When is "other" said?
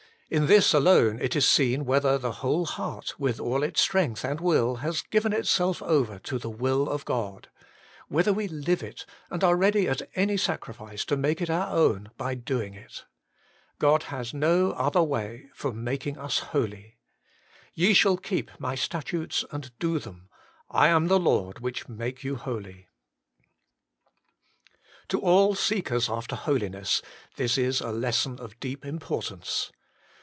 14.71-15.03